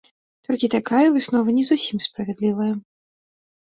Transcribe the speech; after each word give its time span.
Толькі 0.47 0.69
такая 0.77 1.03
выснова 1.19 1.55
не 1.61 1.69
зусім 1.71 1.97
справядлівая. 2.09 2.73